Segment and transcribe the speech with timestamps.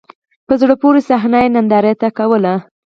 [0.47, 2.53] په زړه پوري صحنه یې نندارې ته کوله.